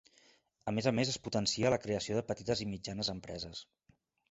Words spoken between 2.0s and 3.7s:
de petites i mitjanes empreses.